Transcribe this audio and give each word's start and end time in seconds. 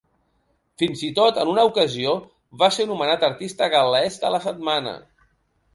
Fins 0.81 1.03
i 1.07 1.09
tot, 1.19 1.37
en 1.43 1.51
una 1.51 1.67
ocasió, 1.69 2.15
va 2.63 2.73
ser 2.79 2.89
nomenat 2.95 3.27
artista 3.31 3.73
gal·lès 3.77 4.21
de 4.27 4.35
la 4.37 4.43
setmana. 4.49 4.99